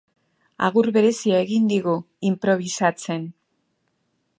Agur 0.67 0.89
berezia 0.95 1.37
egin 1.47 1.69
digu 1.75 1.95
inprobisatzen. 2.31 3.31